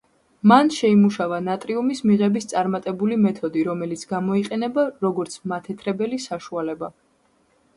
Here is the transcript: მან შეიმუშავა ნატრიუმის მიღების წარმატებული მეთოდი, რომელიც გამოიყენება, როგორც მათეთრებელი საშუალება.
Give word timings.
მან 0.51 0.69
შეიმუშავა 0.75 1.37
ნატრიუმის 1.47 2.01
მიღების 2.11 2.49
წარმატებული 2.53 3.17
მეთოდი, 3.27 3.67
რომელიც 3.69 4.07
გამოიყენება, 4.15 4.87
როგორც 5.07 5.37
მათეთრებელი 5.53 6.21
საშუალება. 6.27 6.91